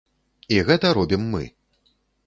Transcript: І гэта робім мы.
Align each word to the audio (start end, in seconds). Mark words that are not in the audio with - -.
І 0.55 0.57
гэта 0.71 0.95
робім 0.99 1.29
мы. 1.35 1.43